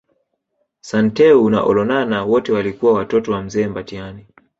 Santeu 0.81 1.49
na 1.49 1.63
Olonana 1.63 2.25
wote 2.25 2.51
walikuwa 2.51 2.93
Watoto 2.93 3.31
wa 3.31 3.41
mzee 3.41 3.67
Mbatiany 3.67 4.27